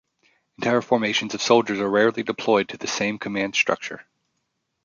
Entire 0.57 0.81
formations 0.81 1.35
of 1.35 1.43
soldiers 1.43 1.79
are 1.79 1.87
rarely 1.87 2.23
deployed 2.23 2.69
to 2.69 2.75
the 2.77 2.87
same 2.87 3.19
command 3.19 3.53
structure. 3.53 4.03